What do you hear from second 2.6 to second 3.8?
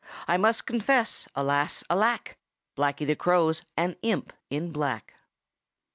Blacky the Crow's